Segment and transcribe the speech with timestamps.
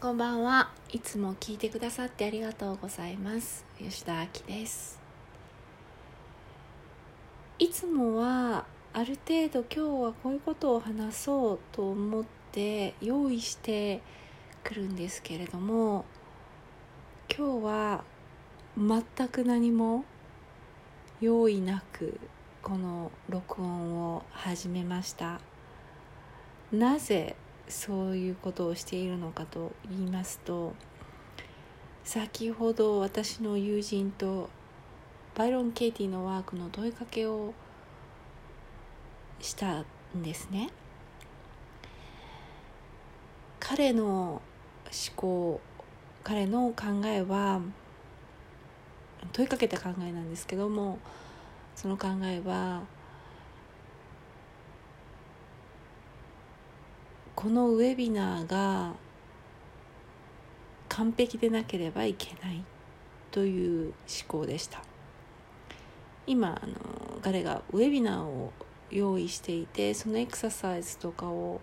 [0.00, 0.70] こんばんは。
[0.90, 3.66] いつも聞いてくださってありがとうございます。
[3.78, 4.98] 吉田明です。
[7.58, 14.00] いつもはある程度今日はこういうことを話そうと思って用意して
[14.64, 16.06] くるんですけれども
[17.28, 18.04] 今日は
[18.78, 20.06] 全く何も
[21.20, 22.18] 用意なく
[22.62, 25.42] この録音を始めました。
[26.72, 27.36] なぜ
[27.70, 30.74] そういうことをしているのかと言いますと
[32.04, 34.50] 先ほど私の友人と
[35.34, 37.54] バイロン・ケイティのワークの問いかけを
[39.40, 39.84] したん
[40.22, 40.70] ですね。
[43.58, 44.42] 彼の思
[45.14, 45.60] 考
[46.24, 47.60] 彼の考えは
[49.32, 50.98] 問いかけた考えなんですけども
[51.76, 52.82] その考えは
[57.40, 58.92] このウェビナーが
[60.90, 62.62] 完璧でなければいけない
[63.30, 63.94] という思
[64.28, 64.82] 考でした。
[66.26, 66.74] 今あの
[67.22, 68.52] 彼がウェビナーを
[68.90, 71.62] 用意していてそのエクササイズとかを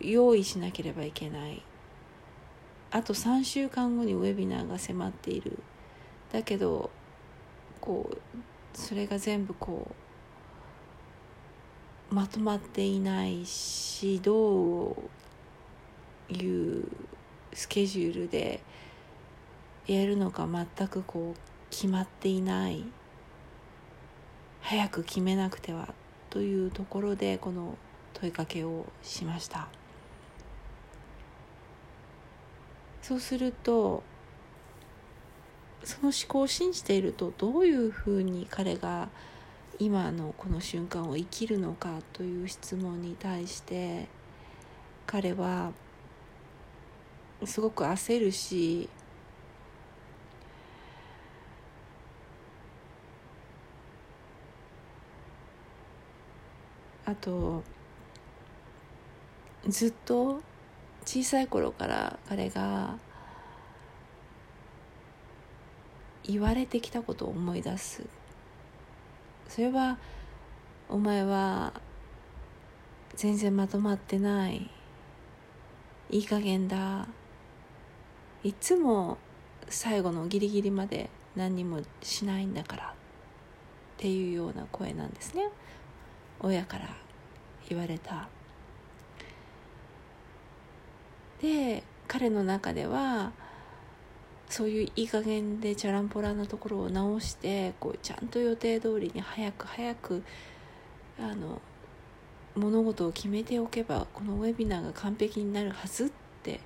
[0.00, 1.62] 用意しなければいけない。
[2.90, 5.58] あと3週間後にウェビナーが迫っている。
[6.32, 6.90] だけど
[7.82, 8.16] こう
[8.72, 10.07] それが全部こう
[12.10, 16.84] まとまっていないしどういう
[17.52, 18.60] スケジュールで
[19.86, 22.84] やるのか全くこう決まっていない。
[24.60, 25.94] 早く決めなくては
[26.30, 27.78] というところでこの
[28.14, 29.68] 問いかけをしました。
[33.02, 34.02] そうすると
[35.84, 39.08] その思考を信じているとどういうふうに彼が
[39.80, 44.08] 今のこの瞬間を生きるのかという質問に対して
[45.06, 45.70] 彼は
[47.44, 48.88] すごく焦るし
[57.04, 57.62] あと
[59.68, 60.42] ずっと
[61.04, 62.98] 小さい頃から彼が
[66.24, 68.17] 言われてきたことを思い出す。
[69.48, 69.98] それは
[70.88, 71.72] お前は
[73.16, 74.70] 全然まとまってない
[76.10, 77.06] いい加減だ。
[78.44, 79.18] いつも
[79.68, 82.90] 最後のギリギリまで何にもしないんだからっ
[83.96, 85.48] ていうような声なんですね。
[86.40, 86.88] 親から
[87.68, 88.28] 言われた。
[91.42, 93.32] で彼の中では
[94.48, 100.22] そういういい加減でチャランポランなところを直してこうちゃんと予定通りに早く早く
[101.18, 101.60] あの
[102.54, 106.10] 物事を決めておけばこのウェビナーが完璧になるはずっ
[106.42, 106.60] て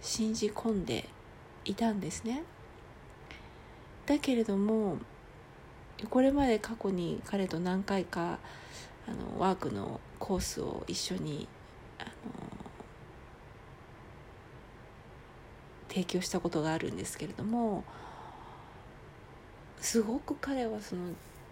[0.00, 1.08] 信じ込んで
[1.64, 2.44] いたんですね。
[4.06, 4.98] だけれども
[6.10, 8.38] これまで過去に彼と何回か
[9.06, 11.48] あのワークのコースを一緒に
[11.98, 12.10] あの
[15.94, 17.84] 提供したことがあるんですけれども
[19.80, 21.02] すごく彼はその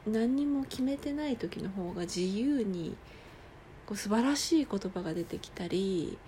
[0.05, 2.97] 何にも決めてない時の方が自由に
[3.87, 6.19] こう素晴らしい言葉が出てきたり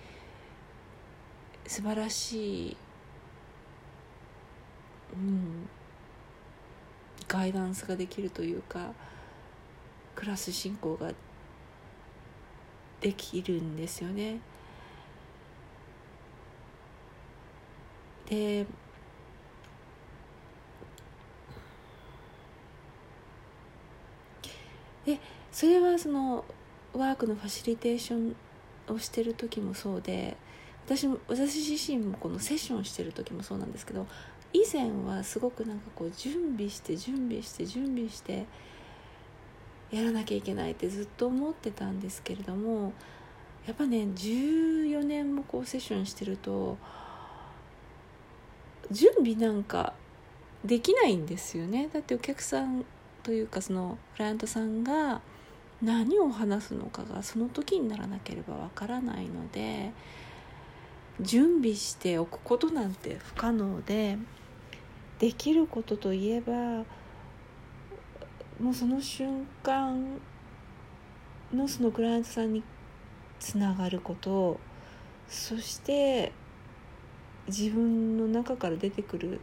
[1.67, 2.77] 素晴らしい、
[5.15, 5.69] うん、
[7.27, 8.93] ガイダンスができるというか
[10.15, 11.11] クラス進行が
[13.01, 14.39] できるんですよね。
[18.35, 18.67] で
[25.07, 25.21] で
[25.53, 26.45] それはその
[26.95, 28.37] ワークのファシリテーション
[28.95, 30.37] をしてる時もそうで
[30.87, 34.07] 私も私自身もこのセッションしてる時もそうなんですけど
[34.53, 38.47] 以前はすごくなんかこう準備して準備して準備して
[39.91, 42.93] やらなきゃいけないってずっと思ってたんですけれども
[43.67, 46.79] やっぱね14年もこうセッションしてると
[48.91, 49.95] 準備なんか
[50.65, 51.89] できないんですよね。
[51.93, 52.85] だってお客さん
[53.23, 55.21] というかそのクライアントさんが
[55.83, 59.93] 何を話すのかがその時にならなければわからないので
[61.21, 64.19] 準備しておくことなんて不可能で
[65.19, 66.53] できることといえば
[68.61, 70.21] もうその瞬間
[71.53, 72.63] のそのクライアントさんに
[73.39, 74.59] つながること
[75.29, 76.33] そして
[77.47, 79.41] 自分の中から出てくる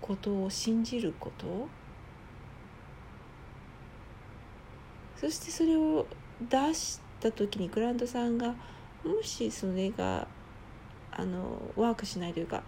[0.00, 1.68] ことを信じること。
[5.16, 6.06] そしてそれを
[6.50, 8.56] 出した時にクラントさんが
[9.04, 10.26] もしそれが
[11.12, 12.64] あのワークしないというか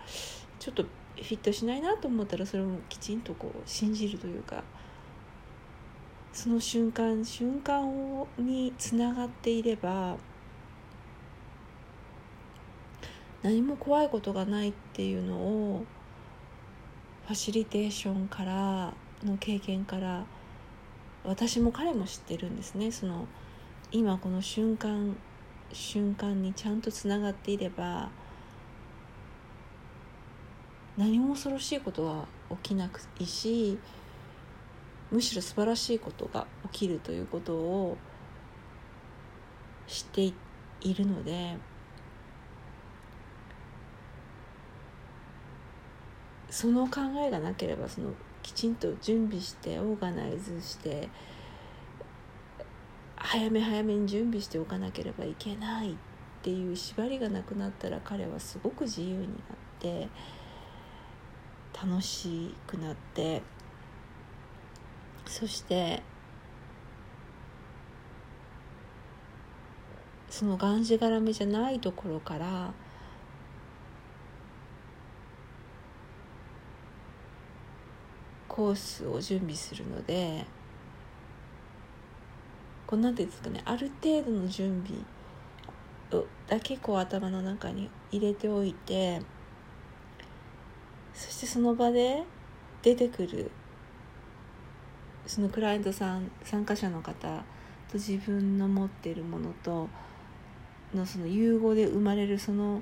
[0.61, 4.63] ちょっとフィットしないなと思ったらそれもきちんとこう信じるというか
[6.33, 10.17] その瞬間瞬間につながっていれば
[13.45, 15.85] 何も怖いことがないっていうのを
[17.27, 20.25] ファシリテーションからの経験から
[21.25, 22.91] 私も彼も知ってるんですね。
[22.91, 23.29] その
[23.93, 25.15] 今この瞬間
[25.75, 28.09] 瞬間にちゃんとつながっていれば
[30.97, 32.27] 何も恐ろしいことは
[32.63, 33.79] 起きなくいいし
[35.11, 37.99] むしろ素晴らしいことが起きるということを
[39.87, 40.33] 知って
[40.81, 41.59] いるので
[46.55, 48.13] その考えがなければその
[48.45, 51.09] きちんと準備してオーガナイズして
[53.17, 55.97] 早め早めに準備しておかなければいけないっ
[56.45, 59.29] ていう縛りがなくなったら彼はすごく自由になっ
[59.81, 60.09] て
[61.75, 63.43] 楽しくなって
[65.27, 66.05] そして
[70.31, 72.73] そのがんじがらめじゃないところから
[78.55, 80.47] コースを準備するので
[82.87, 89.21] こうなんていうんですかねある程度の準備だけこう頭の中に入れておいて
[91.13, 92.23] そしてその場で
[92.81, 93.51] 出てくる
[95.27, 97.27] そのクライアントさん参加者の方
[97.91, 99.89] と自分の持っているものと
[100.95, 102.81] のその融合で生まれるその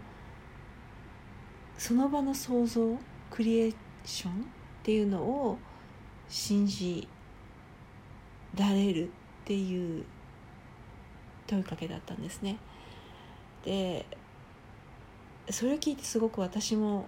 [1.79, 2.99] その場の想像
[3.31, 3.75] クリエー
[4.05, 5.59] ションっていうのを
[6.29, 7.07] 信じ
[8.57, 9.09] られるっ
[9.45, 10.05] ていう
[11.47, 12.59] 問いかけだったんですね。
[13.65, 14.05] で
[15.51, 17.07] それを聞いてすごく私も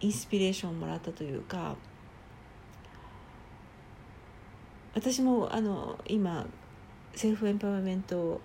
[0.00, 1.76] インスピレーションをもらったというか
[4.94, 6.46] 私もあの今
[7.14, 8.38] セルフエンパワーメント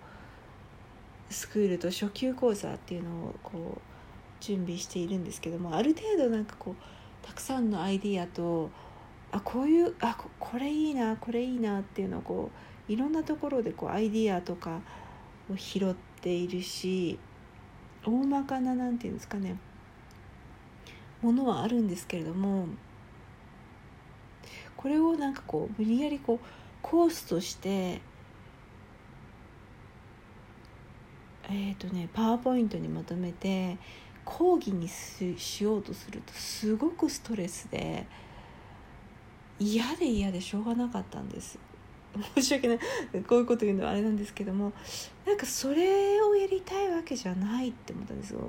[1.30, 3.91] スクールと初級講座っていうのをこう
[4.42, 8.70] 準備しているんですけどもある程度なんかこうたくさんのアイディアと
[9.32, 12.52] あこういうあこれいいなこれいいなっていうのをこ
[12.90, 14.82] ういろんなところでこうアイディアとか
[15.50, 17.18] を拾っているし
[18.04, 19.58] 大まかな何て言うんですかね
[21.22, 22.68] ものはあるんですけれども
[24.76, 26.46] これをなんかこう無理やりこう
[26.82, 28.02] コースとして
[31.50, 33.78] えっ、ー、とねパワーポイントにまとめて
[34.26, 38.06] 講義にしようとするとすごくストレスで
[39.60, 41.60] 嫌で嫌でしょうがなかったんです。
[42.36, 42.80] 申し訳ない。
[43.28, 44.74] こういうこと言うのはあれなんですけども
[45.26, 48.40] なんかそれをやりたいわけじゃないって思ったんですよ。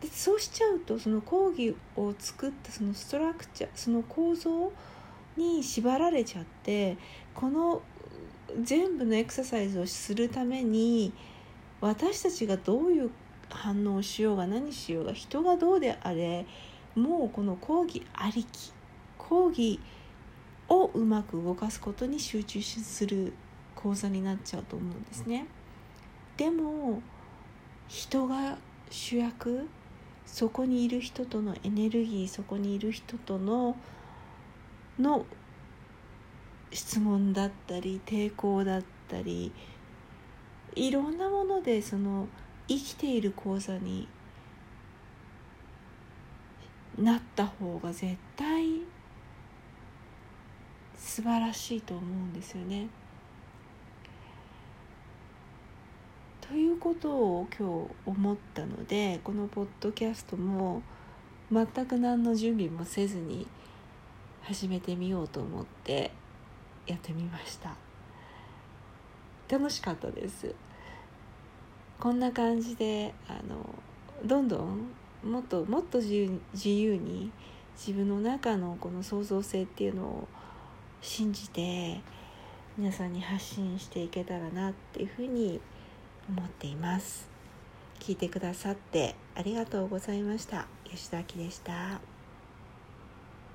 [0.00, 4.72] でそうしちゃうとその講義を作ったそのストラクチャーその構造
[5.36, 6.96] に縛られちゃって
[7.34, 7.82] この
[8.62, 11.12] 全部のエクササイズをするために
[11.80, 13.10] 私たちがどういう
[13.50, 16.46] 反応しようが何しようが人がどうであれ
[16.94, 18.72] もうこの講義ありき
[19.16, 19.80] 講義
[20.68, 23.32] をうまく動かすことに集中する
[23.74, 25.46] 講座になっちゃうと思うんですね。
[26.36, 27.02] でも
[27.88, 28.58] 人が
[28.90, 29.68] 主役
[30.26, 33.76] そこにいる人とのエネルギーそこにいる人との
[34.98, 35.24] の
[36.70, 39.52] 質問だったり抵抗だったり
[40.74, 42.28] いろんなものでその
[42.68, 44.06] 生きている講座に
[46.98, 48.82] なった方が絶対
[50.96, 52.88] 素晴らしいと思うんですよね。
[56.40, 60.82] ということを今日思ったのでこのポッドキャストも
[61.52, 63.46] 全く何の準備もせずに
[64.42, 66.10] 始めてみようと思って
[66.86, 67.76] やってみました
[69.46, 70.54] 楽しかったです
[72.00, 73.74] こんな感じであの
[74.24, 74.90] どんどん
[75.24, 77.32] もっともっと自由自由に
[77.76, 80.28] 自分の中のこの創造性っていうのを
[81.00, 82.00] 信じて
[82.76, 85.60] 皆さんに発信していけたらなっていうふうに
[86.28, 87.28] 思っています。
[87.98, 90.66] 聞いてくださってありがとうございました。
[90.84, 92.17] 吉田明でした。